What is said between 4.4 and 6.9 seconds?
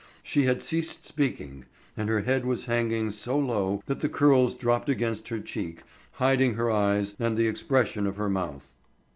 dropped against her cheek, hiding her